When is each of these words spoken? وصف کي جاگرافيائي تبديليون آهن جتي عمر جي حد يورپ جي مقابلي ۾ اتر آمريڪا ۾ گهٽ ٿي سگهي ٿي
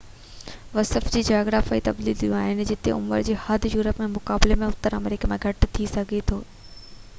وصف 0.75 1.09
کي 1.15 1.21
جاگرافيائي 1.27 1.83
تبديليون 1.87 2.33
آهن 2.37 2.63
جتي 2.71 2.95
عمر 2.95 3.21
جي 3.29 3.37
حد 3.45 3.69
يورپ 3.75 4.03
جي 4.05 4.09
مقابلي 4.17 4.59
۾ 4.65 4.73
اتر 4.77 4.99
آمريڪا 5.01 5.33
۾ 5.37 5.41
گهٽ 5.47 5.71
ٿي 5.77 5.91
سگهي 5.95 6.27
ٿي 6.33 6.43